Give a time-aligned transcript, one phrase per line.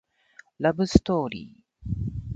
[0.57, 2.21] ラブストーリー